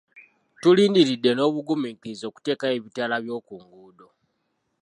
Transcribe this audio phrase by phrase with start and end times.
[0.61, 4.07] Tulindiridde n'obugumiikiriza okuteekayo ebitala by'oku nguudo.